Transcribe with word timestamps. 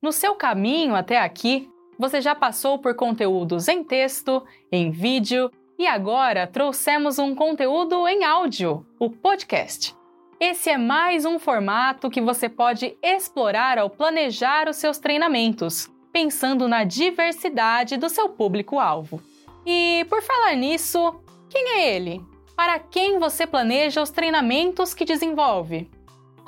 No 0.00 0.12
seu 0.12 0.36
caminho 0.36 0.94
até 0.94 1.18
aqui, 1.18 1.68
você 1.98 2.20
já 2.20 2.32
passou 2.32 2.78
por 2.78 2.94
conteúdos 2.94 3.66
em 3.66 3.82
texto, 3.82 4.44
em 4.70 4.92
vídeo 4.92 5.50
e 5.76 5.88
agora 5.88 6.46
trouxemos 6.46 7.18
um 7.18 7.34
conteúdo 7.34 8.06
em 8.06 8.22
áudio, 8.22 8.86
o 8.96 9.10
podcast. 9.10 9.96
Esse 10.38 10.70
é 10.70 10.78
mais 10.78 11.24
um 11.24 11.36
formato 11.36 12.08
que 12.08 12.20
você 12.20 12.48
pode 12.48 12.96
explorar 13.02 13.76
ao 13.76 13.90
planejar 13.90 14.68
os 14.68 14.76
seus 14.76 14.98
treinamentos, 14.98 15.90
pensando 16.12 16.68
na 16.68 16.84
diversidade 16.84 17.96
do 17.96 18.08
seu 18.08 18.28
público-alvo. 18.28 19.20
E 19.66 20.06
por 20.08 20.22
falar 20.22 20.54
nisso, 20.54 21.20
quem 21.50 21.70
é 21.70 21.96
ele? 21.96 22.24
Para 22.54 22.78
quem 22.78 23.18
você 23.18 23.48
planeja 23.48 24.00
os 24.00 24.10
treinamentos 24.10 24.94
que 24.94 25.04
desenvolve? 25.04 25.90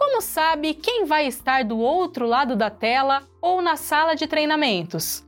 Como 0.00 0.22
sabe 0.22 0.72
quem 0.72 1.04
vai 1.04 1.26
estar 1.26 1.62
do 1.62 1.78
outro 1.78 2.26
lado 2.26 2.56
da 2.56 2.70
tela 2.70 3.22
ou 3.38 3.60
na 3.60 3.76
sala 3.76 4.14
de 4.14 4.26
treinamentos? 4.26 5.22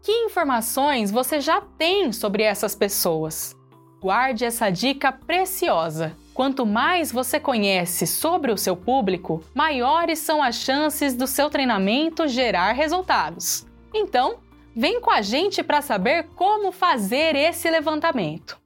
Que 0.00 0.12
informações 0.12 1.10
você 1.10 1.40
já 1.40 1.60
tem 1.60 2.12
sobre 2.12 2.44
essas 2.44 2.72
pessoas? 2.72 3.56
Guarde 4.00 4.44
essa 4.44 4.70
dica 4.70 5.10
preciosa. 5.10 6.16
Quanto 6.32 6.64
mais 6.64 7.10
você 7.10 7.40
conhece 7.40 8.06
sobre 8.06 8.52
o 8.52 8.56
seu 8.56 8.76
público, 8.76 9.42
maiores 9.52 10.20
são 10.20 10.40
as 10.40 10.54
chances 10.54 11.16
do 11.16 11.26
seu 11.26 11.50
treinamento 11.50 12.28
gerar 12.28 12.70
resultados. 12.74 13.66
Então, 13.92 14.36
vem 14.74 15.00
com 15.00 15.10
a 15.10 15.20
gente 15.20 15.64
para 15.64 15.82
saber 15.82 16.28
como 16.36 16.70
fazer 16.70 17.34
esse 17.34 17.68
levantamento. 17.68 18.61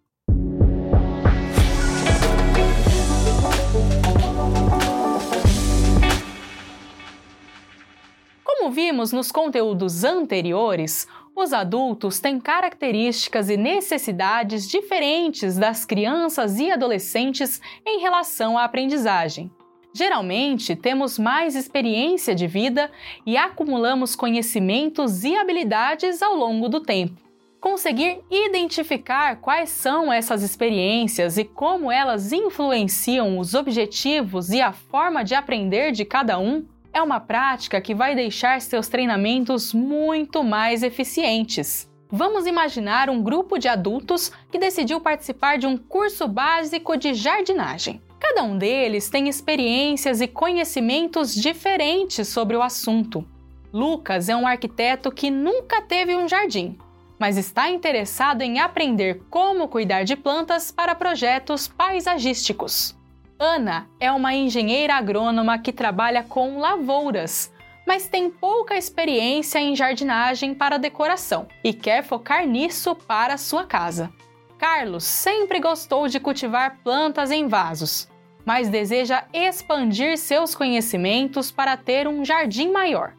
Como 8.67 8.75
vimos 8.75 9.13
nos 9.13 9.31
conteúdos 9.31 10.03
anteriores, 10.03 11.07
os 11.37 11.53
adultos 11.53 12.19
têm 12.19 12.41
características 12.41 13.49
e 13.49 13.57
necessidades 13.57 14.69
diferentes 14.69 15.57
das 15.57 15.85
crianças 15.85 16.59
e 16.59 16.69
adolescentes 16.69 17.61
em 17.87 18.01
relação 18.01 18.59
à 18.59 18.65
aprendizagem. 18.65 19.53
Geralmente, 19.95 20.75
temos 20.75 21.17
mais 21.17 21.55
experiência 21.55 22.35
de 22.35 22.49
vida 22.49 22.91
e 23.25 23.37
acumulamos 23.37 24.17
conhecimentos 24.17 25.23
e 25.23 25.37
habilidades 25.37 26.21
ao 26.21 26.35
longo 26.35 26.69
do 26.69 26.81
tempo. 26.81 27.23
Conseguir 27.61 28.19
identificar 28.29 29.37
quais 29.37 29.69
são 29.69 30.13
essas 30.13 30.43
experiências 30.43 31.39
e 31.39 31.45
como 31.45 31.93
elas 31.93 32.33
influenciam 32.33 33.39
os 33.39 33.55
objetivos 33.55 34.51
e 34.51 34.61
a 34.61 34.73
forma 34.73 35.23
de 35.23 35.37
aprender 35.37 35.93
de 35.93 36.05
cada 36.05 36.37
um 36.37 36.67
é 36.97 37.03
uma 37.03 37.21
prática 37.21 37.79
que 37.79 37.95
vai 37.95 38.15
deixar 38.15 38.59
seus 38.63 38.89
treinamentos 38.89 39.75
muito 39.75 40.43
mais 40.43 40.83
eficientes. 40.83 41.87
Vamos 42.09 42.47
imaginar 42.47 43.11
um 43.11 43.23
grupo 43.23 43.59
de 43.59 43.69
adultos 43.69 44.33
que 44.51 44.59
decidiu 44.59 44.99
participar 44.99 45.59
de 45.59 45.67
um 45.67 45.77
curso 45.77 46.27
básico 46.27 46.97
de 46.97 47.13
jardinagem. 47.13 48.01
Cada 48.19 48.43
um 48.43 48.57
deles 48.57 49.11
tem 49.11 49.29
experiências 49.29 50.23
e 50.23 50.27
conhecimentos 50.27 51.35
diferentes 51.35 52.29
sobre 52.29 52.57
o 52.57 52.63
assunto. 52.63 53.27
Lucas 53.71 54.31
é 54.31 54.37
um 54.37 54.47
arquiteto 54.47 55.13
que 55.13 55.31
nunca 55.31 55.83
teve 55.83 56.17
um 56.17 56.27
jardim, 56.27 56.79
mas 57.19 57.37
está 57.37 57.69
interessado 57.69 58.41
em 58.41 58.59
aprender 58.59 59.23
como 59.29 59.69
cuidar 59.69 60.05
de 60.05 60.17
plantas 60.17 60.71
para 60.71 60.95
projetos 60.95 61.69
paisagísticos. 61.69 62.96
Ana 63.39 63.87
é 64.01 64.11
uma 64.11 64.35
engenheira 64.35 64.95
agrônoma 64.95 65.59
que 65.59 65.71
trabalha 65.71 66.23
com 66.23 66.59
lavouras, 66.59 67.53
mas 67.87 68.09
tem 68.09 68.31
pouca 68.31 68.77
experiência 68.77 69.59
em 69.59 69.77
jardinagem 69.77 70.55
para 70.55 70.79
decoração 70.79 71.47
e 71.63 71.75
quer 71.75 72.03
focar 72.03 72.47
nisso 72.47 72.95
para 72.95 73.37
sua 73.37 73.67
casa. 73.67 74.11
Carlos 74.59 75.05
sempre 75.05 75.61
gostou 75.61 76.09
de 76.09 76.19
cultivar 76.19 76.79
plantas 76.83 77.31
em 77.31 77.47
vasos, 77.47 78.09
mas 78.43 78.71
deseja 78.71 79.25
expandir 79.35 80.17
seus 80.17 80.55
conhecimentos 80.55 81.51
para 81.51 81.77
ter 81.77 82.09
um 82.09 82.25
jardim 82.25 82.73
maior. 82.73 83.13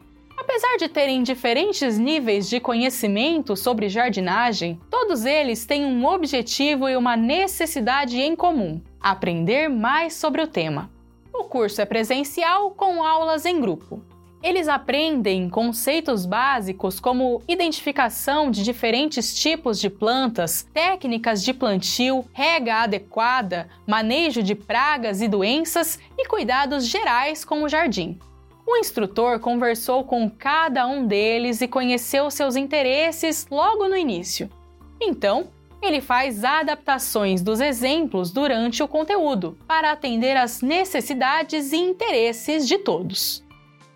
Apesar 0.50 0.78
de 0.78 0.88
terem 0.88 1.24
diferentes 1.24 1.98
níveis 1.98 2.50
de 2.50 2.62
conhecimento 2.62 3.54
sobre 3.58 3.90
jardinagem, 3.90 4.80
todos 4.90 5.26
eles 5.26 5.66
têm 5.66 5.86
um 5.86 6.06
objetivo 6.06 6.88
e 6.88 6.96
uma 6.96 7.18
necessidade 7.18 8.18
em 8.18 8.34
comum: 8.34 8.82
aprender 8.98 9.68
mais 9.68 10.14
sobre 10.14 10.42
o 10.42 10.48
tema. 10.48 10.90
O 11.34 11.44
curso 11.44 11.82
é 11.82 11.86
presencial 11.86 12.72
com 12.72 13.04
aulas 13.04 13.46
em 13.46 13.60
grupo. 13.60 14.02
Eles 14.42 14.70
aprendem 14.70 15.50
conceitos 15.50 16.26
básicos 16.26 16.98
como 16.98 17.42
identificação 17.46 18.50
de 18.50 18.64
diferentes 18.64 19.38
tipos 19.38 19.78
de 19.78 19.90
plantas, 19.90 20.66
técnicas 20.74 21.44
de 21.44 21.54
plantio, 21.54 22.24
rega 22.32 22.84
adequada, 22.84 23.68
manejo 23.86 24.42
de 24.42 24.56
pragas 24.56 25.22
e 25.22 25.28
doenças 25.28 26.00
e 26.18 26.26
cuidados 26.26 26.88
gerais 26.88 27.44
com 27.44 27.64
o 27.64 27.70
jardim. 27.70 28.18
O 28.68 28.76
instrutor 28.76 29.40
conversou 29.40 30.04
com 30.04 30.30
cada 30.30 30.86
um 30.86 31.08
deles 31.08 31.62
e 31.62 31.70
conheceu 31.70 32.30
seus 32.30 32.58
interesses 32.58 33.48
logo 33.50 33.88
no 33.88 33.96
início. 33.96 34.50
Então, 35.00 35.48
ele 35.82 36.02
faz 36.02 36.44
adaptações 36.44 37.42
dos 37.42 37.62
exemplos 37.62 38.30
durante 38.30 38.84
o 38.84 38.88
conteúdo, 38.88 39.58
para 39.66 39.92
atender 39.92 40.36
às 40.36 40.62
necessidades 40.62 41.72
e 41.72 41.78
interesses 41.78 42.68
de 42.68 42.78
todos. 42.78 43.42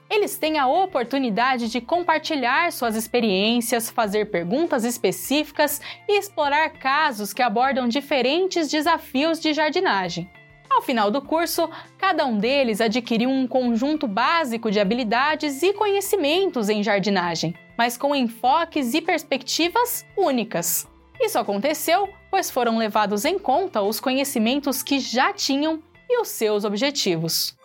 Eles 0.09 0.37
têm 0.37 0.57
a 0.57 0.67
oportunidade 0.67 1.69
de 1.69 1.81
compartilhar 1.81 2.71
suas 2.71 2.95
experiências, 2.95 3.89
fazer 3.89 4.31
perguntas 4.31 4.85
específicas 4.85 5.81
e 6.07 6.17
explorar 6.17 6.69
casos 6.69 7.33
que 7.33 7.41
abordam 7.41 7.89
diferentes 7.89 8.69
desafios 8.69 9.41
de 9.41 9.53
jardinagem. 9.53 10.29
Ao 10.73 10.81
final 10.81 11.11
do 11.11 11.21
curso, 11.21 11.69
cada 11.97 12.25
um 12.25 12.37
deles 12.37 12.81
adquiriu 12.81 13.29
um 13.29 13.45
conjunto 13.45 14.07
básico 14.07 14.71
de 14.71 14.79
habilidades 14.79 15.61
e 15.61 15.73
conhecimentos 15.73 16.69
em 16.69 16.81
jardinagem, 16.81 17.53
mas 17.77 17.97
com 17.97 18.15
enfoques 18.15 18.93
e 18.93 19.01
perspectivas 19.01 20.05
únicas. 20.17 20.87
Isso 21.19 21.37
aconteceu 21.37 22.09
pois 22.31 22.49
foram 22.49 22.77
levados 22.77 23.25
em 23.25 23.37
conta 23.37 23.81
os 23.81 23.99
conhecimentos 23.99 24.81
que 24.81 24.99
já 24.99 25.33
tinham 25.33 25.83
e 26.09 26.21
os 26.21 26.29
seus 26.29 26.63
objetivos. 26.63 27.55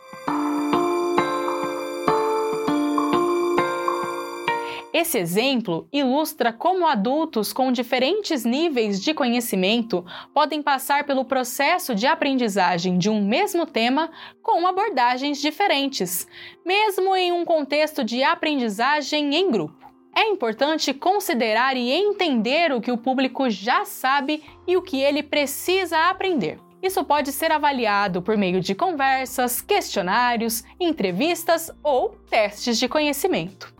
Esse 4.98 5.18
exemplo 5.18 5.86
ilustra 5.92 6.54
como 6.54 6.86
adultos 6.86 7.52
com 7.52 7.70
diferentes 7.70 8.46
níveis 8.46 8.98
de 8.98 9.12
conhecimento 9.12 10.02
podem 10.32 10.62
passar 10.62 11.04
pelo 11.04 11.22
processo 11.22 11.94
de 11.94 12.06
aprendizagem 12.06 12.96
de 12.96 13.10
um 13.10 13.22
mesmo 13.22 13.66
tema 13.66 14.10
com 14.42 14.66
abordagens 14.66 15.38
diferentes, 15.38 16.26
mesmo 16.64 17.14
em 17.14 17.30
um 17.30 17.44
contexto 17.44 18.02
de 18.02 18.22
aprendizagem 18.22 19.34
em 19.34 19.50
grupo. 19.50 19.86
É 20.16 20.30
importante 20.30 20.94
considerar 20.94 21.76
e 21.76 21.92
entender 21.92 22.72
o 22.72 22.80
que 22.80 22.90
o 22.90 22.96
público 22.96 23.50
já 23.50 23.84
sabe 23.84 24.42
e 24.66 24.78
o 24.78 24.82
que 24.82 25.02
ele 25.02 25.22
precisa 25.22 26.08
aprender. 26.08 26.58
Isso 26.82 27.04
pode 27.04 27.32
ser 27.32 27.52
avaliado 27.52 28.22
por 28.22 28.34
meio 28.38 28.62
de 28.62 28.74
conversas, 28.74 29.60
questionários, 29.60 30.64
entrevistas 30.80 31.70
ou 31.82 32.16
testes 32.30 32.78
de 32.78 32.88
conhecimento. 32.88 33.75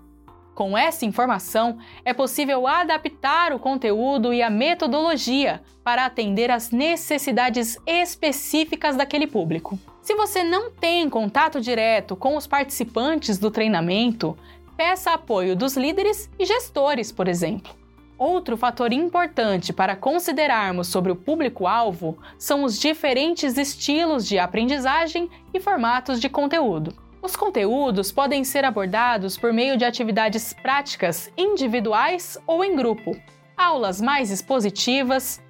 Com 0.57 0.77
essa 0.77 1.05
informação, 1.05 1.77
é 2.03 2.15
possível 2.15 2.67
adaptar 2.67 3.53
o 3.53 3.59
conteúdo 3.59 4.33
e 4.33 4.41
a 4.43 4.49
metodologia 4.49 5.61
para 5.85 6.07
atender 6.07 6.51
às 6.51 6.71
necessidades 6.71 7.77
específicas 7.87 8.97
daquele 8.97 9.27
público. 9.27 9.79
Se 10.01 10.15
você 10.15 10.43
não 10.43 10.71
tem 10.71 11.11
contato 11.11 11.61
direto 11.61 12.17
com 12.17 12.39
os 12.39 12.47
participantes 12.47 13.37
do 13.37 13.51
treinamento, 13.51 14.35
peça 14.79 15.11
apoio 15.11 15.55
dos 15.55 15.77
líderes 15.77 16.31
e 16.39 16.47
gestores, 16.47 17.13
por 17.13 17.29
exemplo. 17.29 17.75
Outro 18.17 18.57
fator 18.57 18.95
importante 18.95 19.75
para 19.75 19.95
considerarmos 19.95 20.87
sobre 20.89 21.13
o 21.13 21.17
público-alvo 21.17 22.17
são 22.39 22.65
os 22.65 22.81
diferentes 22.81 23.59
estilos 23.59 24.27
de 24.27 24.39
aprendizagem 24.39 25.29
e 25.53 25.61
formatos 25.61 26.19
de 26.19 26.31
conteúdo. 26.31 27.05
Os 27.27 27.35
conteúdos 27.35 28.13
podem 28.13 28.45
ser 28.45 28.65
abordados 28.65 29.37
por 29.37 29.53
meio 29.53 29.77
de 29.77 29.85
atividades 29.85 30.55
práticas 30.55 31.29
individuais 31.37 32.39
ou 32.47 32.65
em 32.65 32.77
grupo, 32.77 33.21
aulas 33.57 34.01
mais 34.01 34.31
expositivas, 34.31 35.43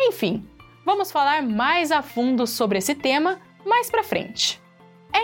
enfim, 0.00 0.48
vamos 0.86 1.12
falar 1.12 1.42
mais 1.42 1.92
a 1.92 2.00
fundo 2.00 2.46
sobre 2.46 2.78
esse 2.78 2.94
tema 2.94 3.38
mais 3.62 3.90
para 3.90 4.02
frente. 4.02 4.58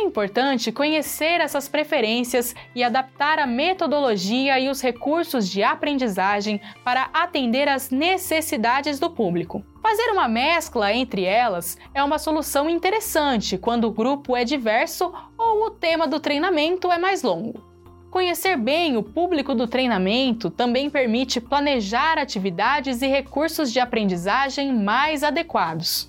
Importante 0.04 0.70
conhecer 0.70 1.40
essas 1.40 1.66
preferências 1.66 2.54
e 2.74 2.84
adaptar 2.84 3.38
a 3.38 3.46
metodologia 3.46 4.60
e 4.60 4.68
os 4.68 4.82
recursos 4.82 5.48
de 5.48 5.62
aprendizagem 5.62 6.60
para 6.84 7.08
atender 7.14 7.68
às 7.70 7.90
necessidades 7.90 9.00
do 9.00 9.08
público. 9.08 9.64
Fazer 9.82 10.10
uma 10.10 10.28
mescla 10.28 10.92
entre 10.92 11.24
elas 11.24 11.78
é 11.94 12.04
uma 12.04 12.18
solução 12.18 12.68
interessante 12.68 13.56
quando 13.56 13.86
o 13.86 13.90
grupo 13.90 14.36
é 14.36 14.44
diverso 14.44 15.10
ou 15.38 15.66
o 15.66 15.70
tema 15.70 16.06
do 16.06 16.20
treinamento 16.20 16.92
é 16.92 16.98
mais 16.98 17.22
longo. 17.22 17.64
Conhecer 18.10 18.58
bem 18.58 18.98
o 18.98 19.02
público 19.02 19.54
do 19.54 19.66
treinamento 19.66 20.50
também 20.50 20.90
permite 20.90 21.40
planejar 21.40 22.18
atividades 22.18 23.00
e 23.00 23.06
recursos 23.06 23.72
de 23.72 23.80
aprendizagem 23.80 24.72
mais 24.72 25.24
adequados. 25.24 26.08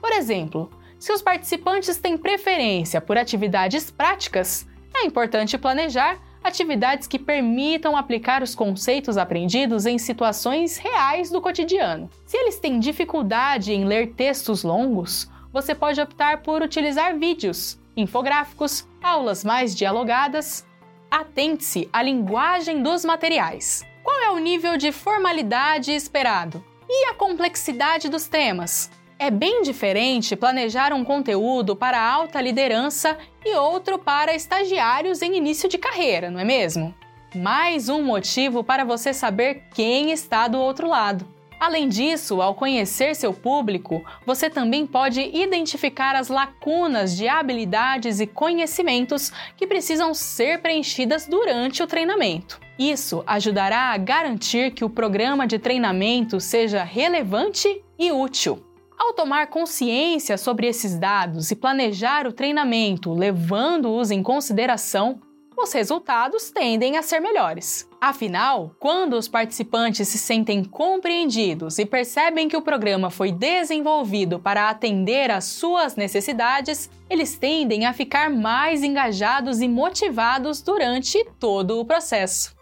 Por 0.00 0.10
exemplo, 0.10 0.68
se 1.00 1.12
os 1.12 1.22
participantes 1.22 1.96
têm 1.96 2.18
preferência 2.18 3.00
por 3.00 3.16
atividades 3.16 3.90
práticas, 3.90 4.68
é 4.94 5.06
importante 5.06 5.56
planejar 5.56 6.20
atividades 6.44 7.06
que 7.06 7.18
permitam 7.18 7.96
aplicar 7.96 8.42
os 8.42 8.54
conceitos 8.54 9.16
aprendidos 9.16 9.86
em 9.86 9.98
situações 9.98 10.76
reais 10.76 11.30
do 11.30 11.40
cotidiano. 11.40 12.10
Se 12.26 12.36
eles 12.36 12.58
têm 12.58 12.78
dificuldade 12.78 13.72
em 13.72 13.86
ler 13.86 14.12
textos 14.12 14.62
longos, 14.62 15.26
você 15.50 15.74
pode 15.74 16.00
optar 16.00 16.42
por 16.42 16.60
utilizar 16.60 17.18
vídeos, 17.18 17.78
infográficos, 17.96 18.86
aulas 19.02 19.42
mais 19.42 19.74
dialogadas 19.74 20.66
atente-se 21.10 21.88
à 21.92 22.02
linguagem 22.02 22.82
dos 22.82 23.04
materiais. 23.04 23.84
Qual 24.04 24.22
é 24.22 24.30
o 24.30 24.38
nível 24.38 24.76
de 24.76 24.92
formalidade 24.92 25.92
esperado? 25.92 26.62
E 26.88 27.06
a 27.06 27.14
complexidade 27.14 28.08
dos 28.08 28.26
temas? 28.26 28.90
É 29.22 29.30
bem 29.30 29.60
diferente 29.60 30.34
planejar 30.34 30.94
um 30.94 31.04
conteúdo 31.04 31.76
para 31.76 32.00
alta 32.00 32.40
liderança 32.40 33.18
e 33.44 33.54
outro 33.54 33.98
para 33.98 34.34
estagiários 34.34 35.20
em 35.20 35.36
início 35.36 35.68
de 35.68 35.76
carreira, 35.76 36.30
não 36.30 36.40
é 36.40 36.44
mesmo? 36.44 36.94
Mais 37.34 37.90
um 37.90 38.02
motivo 38.02 38.64
para 38.64 38.82
você 38.82 39.12
saber 39.12 39.64
quem 39.74 40.10
está 40.10 40.48
do 40.48 40.58
outro 40.58 40.88
lado. 40.88 41.28
Além 41.60 41.86
disso, 41.86 42.40
ao 42.40 42.54
conhecer 42.54 43.14
seu 43.14 43.34
público, 43.34 44.02
você 44.24 44.48
também 44.48 44.86
pode 44.86 45.20
identificar 45.20 46.16
as 46.16 46.28
lacunas 46.28 47.14
de 47.14 47.28
habilidades 47.28 48.20
e 48.20 48.26
conhecimentos 48.26 49.30
que 49.54 49.66
precisam 49.66 50.14
ser 50.14 50.62
preenchidas 50.62 51.26
durante 51.26 51.82
o 51.82 51.86
treinamento. 51.86 52.58
Isso 52.78 53.22
ajudará 53.26 53.92
a 53.92 53.98
garantir 53.98 54.70
que 54.70 54.82
o 54.82 54.88
programa 54.88 55.46
de 55.46 55.58
treinamento 55.58 56.40
seja 56.40 56.82
relevante 56.82 57.84
e 57.98 58.10
útil. 58.10 58.69
Ao 59.00 59.14
tomar 59.14 59.46
consciência 59.46 60.36
sobre 60.36 60.66
esses 60.66 60.98
dados 60.98 61.50
e 61.50 61.56
planejar 61.56 62.26
o 62.26 62.32
treinamento 62.34 63.14
levando-os 63.14 64.10
em 64.10 64.22
consideração, 64.22 65.22
os 65.56 65.72
resultados 65.72 66.50
tendem 66.50 66.98
a 66.98 67.02
ser 67.02 67.18
melhores. 67.18 67.88
Afinal, 67.98 68.76
quando 68.78 69.14
os 69.14 69.26
participantes 69.26 70.06
se 70.06 70.18
sentem 70.18 70.62
compreendidos 70.62 71.78
e 71.78 71.86
percebem 71.86 72.46
que 72.46 72.56
o 72.58 72.62
programa 72.62 73.08
foi 73.08 73.32
desenvolvido 73.32 74.38
para 74.38 74.68
atender 74.68 75.30
às 75.30 75.44
suas 75.44 75.96
necessidades, 75.96 76.90
eles 77.08 77.38
tendem 77.38 77.86
a 77.86 77.94
ficar 77.94 78.28
mais 78.28 78.82
engajados 78.82 79.62
e 79.62 79.68
motivados 79.68 80.60
durante 80.60 81.24
todo 81.38 81.80
o 81.80 81.86
processo. 81.86 82.59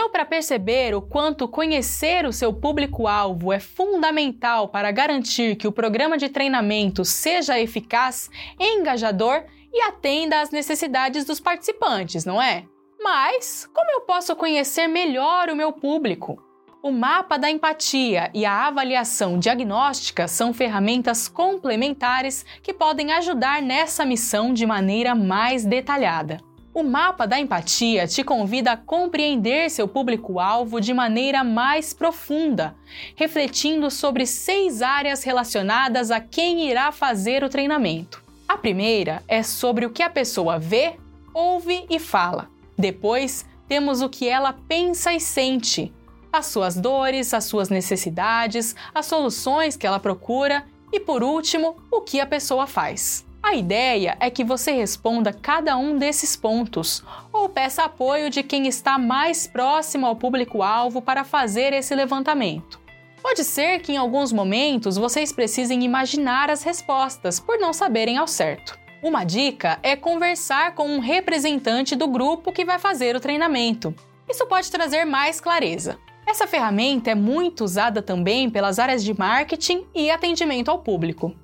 Deu 0.00 0.08
para 0.08 0.24
perceber 0.24 0.94
o 0.94 1.02
quanto 1.02 1.46
conhecer 1.46 2.24
o 2.24 2.32
seu 2.32 2.54
público-alvo 2.54 3.52
é 3.52 3.60
fundamental 3.60 4.66
para 4.66 4.90
garantir 4.90 5.56
que 5.56 5.68
o 5.68 5.72
programa 5.72 6.16
de 6.16 6.30
treinamento 6.30 7.04
seja 7.04 7.60
eficaz, 7.60 8.30
engajador 8.58 9.44
e 9.70 9.82
atenda 9.82 10.40
às 10.40 10.48
necessidades 10.48 11.26
dos 11.26 11.38
participantes, 11.38 12.24
não 12.24 12.40
é? 12.40 12.64
Mas 12.98 13.68
como 13.74 13.90
eu 13.90 14.00
posso 14.00 14.34
conhecer 14.34 14.86
melhor 14.86 15.50
o 15.50 15.54
meu 15.54 15.70
público? 15.70 16.42
O 16.82 16.90
mapa 16.90 17.36
da 17.36 17.50
empatia 17.50 18.30
e 18.32 18.46
a 18.46 18.68
avaliação 18.68 19.38
diagnóstica 19.38 20.26
são 20.26 20.54
ferramentas 20.54 21.28
complementares 21.28 22.42
que 22.62 22.72
podem 22.72 23.12
ajudar 23.12 23.60
nessa 23.60 24.06
missão 24.06 24.54
de 24.54 24.64
maneira 24.64 25.14
mais 25.14 25.66
detalhada. 25.66 26.38
O 26.80 26.82
mapa 26.82 27.26
da 27.26 27.38
empatia 27.38 28.06
te 28.06 28.24
convida 28.24 28.72
a 28.72 28.76
compreender 28.76 29.70
seu 29.70 29.86
público-alvo 29.86 30.80
de 30.80 30.94
maneira 30.94 31.44
mais 31.44 31.92
profunda, 31.92 32.74
refletindo 33.14 33.90
sobre 33.90 34.24
seis 34.24 34.80
áreas 34.80 35.22
relacionadas 35.22 36.10
a 36.10 36.20
quem 36.20 36.70
irá 36.70 36.90
fazer 36.90 37.44
o 37.44 37.50
treinamento. 37.50 38.24
A 38.48 38.56
primeira 38.56 39.22
é 39.28 39.42
sobre 39.42 39.84
o 39.84 39.90
que 39.90 40.02
a 40.02 40.08
pessoa 40.08 40.58
vê, 40.58 40.96
ouve 41.34 41.84
e 41.90 41.98
fala. 41.98 42.48
Depois, 42.78 43.44
temos 43.68 44.00
o 44.00 44.08
que 44.08 44.26
ela 44.26 44.54
pensa 44.66 45.12
e 45.12 45.20
sente, 45.20 45.92
as 46.32 46.46
suas 46.46 46.76
dores, 46.76 47.34
as 47.34 47.44
suas 47.44 47.68
necessidades, 47.68 48.74
as 48.94 49.04
soluções 49.04 49.76
que 49.76 49.86
ela 49.86 50.00
procura 50.00 50.64
e, 50.90 50.98
por 50.98 51.22
último, 51.22 51.76
o 51.90 52.00
que 52.00 52.18
a 52.20 52.26
pessoa 52.26 52.66
faz. 52.66 53.28
A 53.42 53.54
ideia 53.54 54.16
é 54.20 54.28
que 54.28 54.44
você 54.44 54.70
responda 54.70 55.32
cada 55.32 55.76
um 55.76 55.96
desses 55.96 56.36
pontos 56.36 57.02
ou 57.32 57.48
peça 57.48 57.84
apoio 57.84 58.28
de 58.28 58.42
quem 58.42 58.68
está 58.68 58.98
mais 58.98 59.46
próximo 59.46 60.06
ao 60.06 60.14
público-alvo 60.14 61.00
para 61.00 61.24
fazer 61.24 61.72
esse 61.72 61.94
levantamento. 61.94 62.78
Pode 63.22 63.42
ser 63.44 63.80
que 63.80 63.92
em 63.92 63.96
alguns 63.96 64.30
momentos 64.30 64.96
vocês 64.96 65.32
precisem 65.32 65.82
imaginar 65.82 66.50
as 66.50 66.62
respostas 66.62 67.40
por 67.40 67.58
não 67.58 67.72
saberem 67.72 68.18
ao 68.18 68.26
certo. 68.26 68.78
Uma 69.02 69.24
dica 69.24 69.78
é 69.82 69.96
conversar 69.96 70.74
com 70.74 70.86
um 70.86 71.00
representante 71.00 71.96
do 71.96 72.06
grupo 72.06 72.52
que 72.52 72.64
vai 72.64 72.78
fazer 72.78 73.16
o 73.16 73.20
treinamento. 73.20 73.94
Isso 74.28 74.46
pode 74.46 74.70
trazer 74.70 75.06
mais 75.06 75.40
clareza. 75.40 75.98
Essa 76.26 76.46
ferramenta 76.46 77.10
é 77.10 77.14
muito 77.14 77.64
usada 77.64 78.02
também 78.02 78.50
pelas 78.50 78.78
áreas 78.78 79.02
de 79.02 79.18
marketing 79.18 79.86
e 79.94 80.10
atendimento 80.10 80.70
ao 80.70 80.78
público 80.78 81.34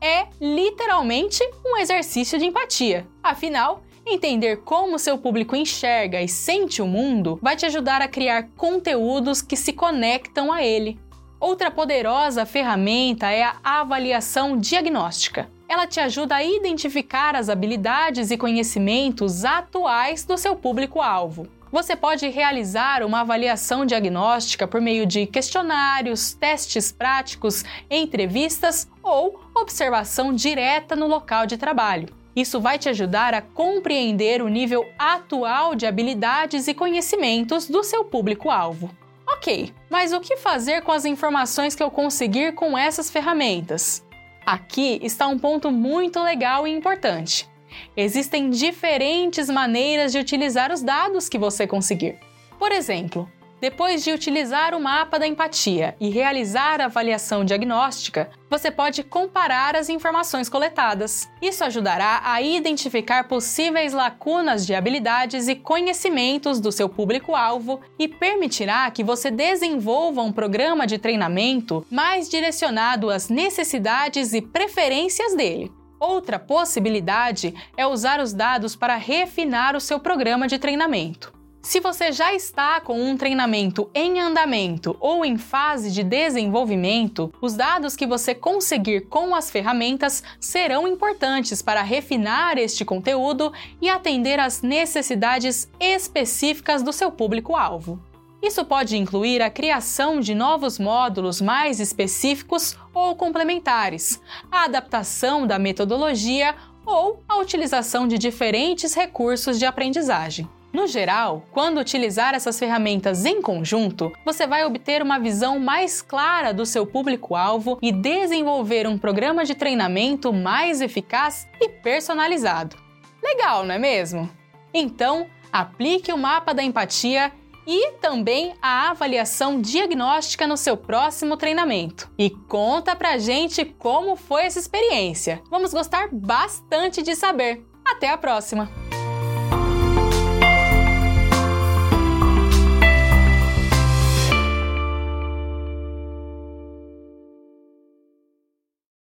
é 0.00 0.26
literalmente 0.40 1.42
um 1.64 1.76
exercício 1.78 2.38
de 2.38 2.46
empatia. 2.46 3.06
Afinal, 3.22 3.82
entender 4.06 4.58
como 4.58 4.98
seu 4.98 5.16
público 5.18 5.56
enxerga 5.56 6.20
e 6.20 6.28
sente 6.28 6.82
o 6.82 6.86
mundo 6.86 7.38
vai 7.42 7.56
te 7.56 7.66
ajudar 7.66 8.02
a 8.02 8.08
criar 8.08 8.48
conteúdos 8.56 9.40
que 9.40 9.56
se 9.56 9.72
conectam 9.72 10.52
a 10.52 10.62
ele. 10.62 10.98
Outra 11.40 11.70
poderosa 11.70 12.46
ferramenta 12.46 13.30
é 13.30 13.42
a 13.42 13.80
avaliação 13.80 14.56
diagnóstica. 14.56 15.50
Ela 15.68 15.86
te 15.86 15.98
ajuda 15.98 16.36
a 16.36 16.44
identificar 16.44 17.34
as 17.34 17.48
habilidades 17.48 18.30
e 18.30 18.36
conhecimentos 18.36 19.44
atuais 19.44 20.24
do 20.24 20.38
seu 20.38 20.54
público-alvo. 20.54 21.48
Você 21.72 21.96
pode 21.96 22.28
realizar 22.28 23.02
uma 23.02 23.22
avaliação 23.22 23.84
diagnóstica 23.84 24.68
por 24.68 24.80
meio 24.80 25.04
de 25.04 25.26
questionários, 25.26 26.32
testes 26.32 26.92
práticos, 26.92 27.64
entrevistas 27.90 28.88
ou 29.02 29.40
observação 29.54 30.32
direta 30.32 30.96
no 30.96 31.06
local 31.06 31.46
de 31.46 31.56
trabalho. 31.56 32.08
Isso 32.34 32.60
vai 32.60 32.78
te 32.78 32.88
ajudar 32.88 33.32
a 33.32 33.40
compreender 33.40 34.42
o 34.42 34.48
nível 34.48 34.84
atual 34.98 35.74
de 35.74 35.86
habilidades 35.86 36.66
e 36.66 36.74
conhecimentos 36.74 37.68
do 37.68 37.84
seu 37.84 38.04
público-alvo. 38.04 38.90
Ok, 39.26 39.72
mas 39.88 40.12
o 40.12 40.20
que 40.20 40.36
fazer 40.36 40.82
com 40.82 40.90
as 40.90 41.04
informações 41.04 41.74
que 41.74 41.82
eu 41.82 41.90
conseguir 41.90 42.54
com 42.54 42.76
essas 42.76 43.08
ferramentas? 43.08 44.04
Aqui 44.44 44.98
está 45.02 45.26
um 45.26 45.38
ponto 45.38 45.70
muito 45.70 46.22
legal 46.22 46.66
e 46.66 46.72
importante. 46.72 47.48
Existem 47.96 48.50
diferentes 48.50 49.48
maneiras 49.48 50.12
de 50.12 50.18
utilizar 50.18 50.72
os 50.72 50.82
dados 50.82 51.28
que 51.28 51.38
você 51.38 51.66
conseguir. 51.66 52.18
Por 52.58 52.72
exemplo, 52.72 53.30
depois 53.60 54.04
de 54.04 54.12
utilizar 54.12 54.74
o 54.74 54.80
mapa 54.80 55.18
da 55.18 55.26
empatia 55.26 55.96
e 56.00 56.10
realizar 56.10 56.80
a 56.80 56.86
avaliação 56.86 57.44
diagnóstica, 57.44 58.30
você 58.50 58.70
pode 58.70 59.02
comparar 59.02 59.74
as 59.74 59.88
informações 59.88 60.48
coletadas. 60.48 61.28
Isso 61.40 61.64
ajudará 61.64 62.20
a 62.24 62.42
identificar 62.42 63.24
possíveis 63.24 63.92
lacunas 63.92 64.66
de 64.66 64.74
habilidades 64.74 65.48
e 65.48 65.54
conhecimentos 65.54 66.60
do 66.60 66.70
seu 66.70 66.88
público-alvo 66.88 67.80
e 67.98 68.06
permitirá 68.06 68.90
que 68.90 69.02
você 69.02 69.30
desenvolva 69.30 70.22
um 70.22 70.32
programa 70.32 70.86
de 70.86 70.98
treinamento 70.98 71.86
mais 71.90 72.28
direcionado 72.28 73.10
às 73.10 73.28
necessidades 73.28 74.34
e 74.34 74.42
preferências 74.42 75.34
dele. 75.34 75.72
Outra 75.98 76.38
possibilidade 76.38 77.54
é 77.76 77.86
usar 77.86 78.20
os 78.20 78.34
dados 78.34 78.76
para 78.76 78.96
refinar 78.96 79.74
o 79.74 79.80
seu 79.80 79.98
programa 79.98 80.46
de 80.46 80.58
treinamento. 80.58 81.32
Se 81.64 81.80
você 81.80 82.12
já 82.12 82.34
está 82.34 82.78
com 82.78 83.02
um 83.02 83.16
treinamento 83.16 83.88
em 83.94 84.20
andamento 84.20 84.94
ou 85.00 85.24
em 85.24 85.38
fase 85.38 85.90
de 85.90 86.04
desenvolvimento, 86.04 87.32
os 87.40 87.54
dados 87.54 87.96
que 87.96 88.06
você 88.06 88.34
conseguir 88.34 89.08
com 89.08 89.34
as 89.34 89.50
ferramentas 89.50 90.22
serão 90.38 90.86
importantes 90.86 91.62
para 91.62 91.80
refinar 91.80 92.58
este 92.58 92.84
conteúdo 92.84 93.50
e 93.80 93.88
atender 93.88 94.38
às 94.38 94.60
necessidades 94.60 95.66
específicas 95.80 96.82
do 96.82 96.92
seu 96.92 97.10
público-alvo. 97.10 97.98
Isso 98.42 98.62
pode 98.66 98.98
incluir 98.98 99.40
a 99.40 99.48
criação 99.48 100.20
de 100.20 100.34
novos 100.34 100.78
módulos 100.78 101.40
mais 101.40 101.80
específicos 101.80 102.76
ou 102.92 103.16
complementares, 103.16 104.20
a 104.52 104.64
adaptação 104.64 105.46
da 105.46 105.58
metodologia 105.58 106.54
ou 106.84 107.24
a 107.26 107.38
utilização 107.38 108.06
de 108.06 108.18
diferentes 108.18 108.92
recursos 108.92 109.58
de 109.58 109.64
aprendizagem. 109.64 110.46
No 110.74 110.88
geral, 110.88 111.44
quando 111.52 111.78
utilizar 111.78 112.34
essas 112.34 112.58
ferramentas 112.58 113.24
em 113.24 113.40
conjunto, 113.40 114.12
você 114.24 114.44
vai 114.44 114.64
obter 114.64 115.00
uma 115.02 115.20
visão 115.20 115.60
mais 115.60 116.02
clara 116.02 116.52
do 116.52 116.66
seu 116.66 116.84
público-alvo 116.84 117.78
e 117.80 117.92
desenvolver 117.92 118.84
um 118.88 118.98
programa 118.98 119.44
de 119.44 119.54
treinamento 119.54 120.32
mais 120.32 120.80
eficaz 120.80 121.46
e 121.60 121.68
personalizado. 121.68 122.76
Legal, 123.22 123.64
não 123.64 123.76
é 123.76 123.78
mesmo? 123.78 124.28
Então, 124.74 125.28
aplique 125.52 126.12
o 126.12 126.18
mapa 126.18 126.52
da 126.52 126.64
empatia 126.64 127.30
e 127.64 127.92
também 128.00 128.54
a 128.60 128.90
avaliação 128.90 129.60
diagnóstica 129.60 130.44
no 130.44 130.56
seu 130.56 130.76
próximo 130.76 131.36
treinamento. 131.36 132.10
E 132.18 132.30
conta 132.30 132.96
pra 132.96 133.16
gente 133.16 133.64
como 133.64 134.16
foi 134.16 134.42
essa 134.42 134.58
experiência. 134.58 135.40
Vamos 135.48 135.72
gostar 135.72 136.08
bastante 136.10 137.00
de 137.00 137.14
saber. 137.14 137.64
Até 137.84 138.10
a 138.10 138.18
próxima! 138.18 138.83